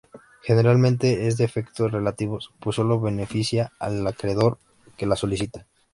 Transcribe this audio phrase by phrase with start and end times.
[0.41, 4.57] Generalmente es de efectos relativos, pues sólo beneficia al acreedor
[4.97, 5.67] que la solicita.